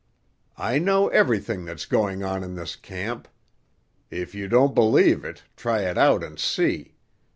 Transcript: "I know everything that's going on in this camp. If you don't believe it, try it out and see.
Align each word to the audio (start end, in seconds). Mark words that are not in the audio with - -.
"I 0.57 0.79
know 0.79 1.09
everything 1.09 1.63
that's 1.63 1.85
going 1.85 2.23
on 2.23 2.43
in 2.43 2.55
this 2.55 2.75
camp. 2.75 3.27
If 4.09 4.33
you 4.33 4.47
don't 4.47 4.73
believe 4.73 5.23
it, 5.23 5.43
try 5.55 5.81
it 5.81 5.95
out 5.95 6.23
and 6.23 6.39
see. 6.39 6.95